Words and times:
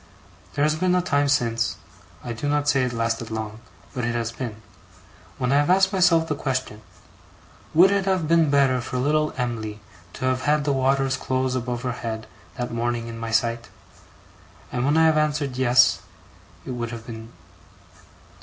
There 0.55 0.63
has 0.63 0.73
been 0.73 0.95
a 0.95 1.01
time 1.03 1.27
since 1.29 1.77
I 2.23 2.33
do 2.33 2.49
not 2.49 2.67
say 2.67 2.81
it 2.83 2.91
lasted 2.91 3.29
long, 3.29 3.59
but 3.93 4.03
it 4.03 4.15
has 4.15 4.31
been 4.31 4.59
when 5.37 5.51
I 5.51 5.57
have 5.57 5.69
asked 5.69 5.93
myself 5.93 6.27
the 6.27 6.33
question, 6.33 6.81
would 7.75 7.91
it 7.91 8.05
have 8.05 8.27
been 8.27 8.49
better 8.49 8.81
for 8.81 8.97
little 8.97 9.31
Em'ly 9.37 9.79
to 10.13 10.25
have 10.25 10.41
had 10.45 10.63
the 10.63 10.73
waters 10.73 11.17
close 11.17 11.53
above 11.53 11.83
her 11.83 11.91
head 11.91 12.25
that 12.57 12.73
morning 12.73 13.05
in 13.09 13.19
my 13.19 13.29
sight; 13.29 13.69
and 14.71 14.85
when 14.85 14.97
I 14.97 15.05
have 15.05 15.19
answered 15.19 15.55
Yes, 15.55 16.01
it 16.65 16.71
would 16.71 16.89
have 16.89 17.05
been. 17.05 17.31